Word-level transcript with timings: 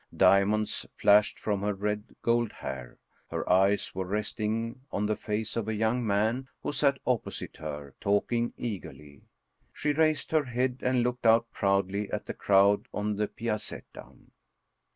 Diamonds 0.17 0.87
flashed 0.95 1.37
from 1.37 1.61
her 1.61 1.75
red 1.75 2.15
gold 2.23 2.51
hair; 2.53 2.97
her 3.29 3.47
eyes 3.47 3.93
were 3.93 4.03
resting 4.07 4.81
on 4.91 5.05
the 5.05 5.15
face 5.15 5.55
of 5.55 5.67
a 5.67 5.75
young 5.75 6.03
man 6.03 6.47
who 6.63 6.71
sat 6.71 6.97
opposite 7.05 7.57
her, 7.57 7.93
talking 8.01 8.51
eagerly. 8.57 9.21
She 9.71 9.93
raised 9.93 10.31
her 10.31 10.45
head 10.45 10.79
and 10.81 11.03
looked 11.03 11.27
out 11.27 11.51
proudly 11.51 12.09
at 12.11 12.25
the 12.25 12.33
crowd 12.33 12.87
on 12.91 13.15
the 13.17 13.27
Piazetta. 13.27 14.07